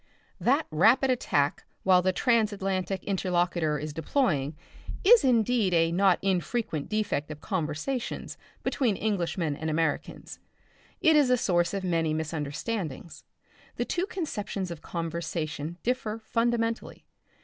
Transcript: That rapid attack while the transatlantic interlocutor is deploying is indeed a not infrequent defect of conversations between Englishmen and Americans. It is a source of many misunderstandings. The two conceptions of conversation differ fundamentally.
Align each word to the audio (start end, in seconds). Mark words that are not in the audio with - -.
That 0.39 0.65
rapid 0.71 1.11
attack 1.11 1.63
while 1.83 2.01
the 2.01 2.11
transatlantic 2.11 3.03
interlocutor 3.03 3.77
is 3.77 3.93
deploying 3.93 4.55
is 5.03 5.23
indeed 5.23 5.75
a 5.75 5.91
not 5.91 6.17
infrequent 6.23 6.89
defect 6.89 7.29
of 7.29 7.39
conversations 7.39 8.35
between 8.63 8.97
Englishmen 8.97 9.55
and 9.55 9.69
Americans. 9.69 10.39
It 11.01 11.15
is 11.15 11.29
a 11.29 11.37
source 11.37 11.71
of 11.75 11.83
many 11.83 12.15
misunderstandings. 12.15 13.25
The 13.75 13.85
two 13.85 14.07
conceptions 14.07 14.71
of 14.71 14.81
conversation 14.81 15.77
differ 15.83 16.19
fundamentally. 16.25 17.05